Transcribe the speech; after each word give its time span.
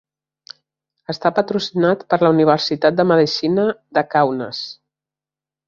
Està 1.13 1.31
patrocinat 1.39 2.01
per 2.13 2.19
la 2.25 2.33
Universitat 2.37 2.99
de 3.03 3.07
Medicina 3.13 3.69
de 3.99 4.07
Kaunas. 4.17 4.67